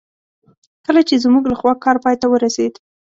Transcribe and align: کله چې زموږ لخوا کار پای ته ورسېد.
کله 0.85 1.01
چې 1.07 1.15
زموږ 1.23 1.43
لخوا 1.51 1.73
کار 1.83 1.97
پای 2.03 2.15
ته 2.21 2.27
ورسېد. 2.29 2.73